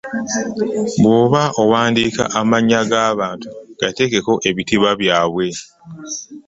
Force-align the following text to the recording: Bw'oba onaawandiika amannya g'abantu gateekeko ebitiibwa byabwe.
Bw'oba 1.01 1.41
onaawandiika 1.61 2.23
amannya 2.39 2.81
g'abantu 2.89 3.47
gateekeko 3.79 4.33
ebitiibwa 4.49 4.91
byabwe. 5.01 5.47